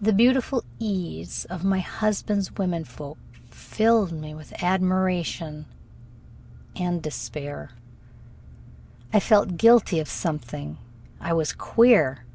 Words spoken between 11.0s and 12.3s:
I was queer.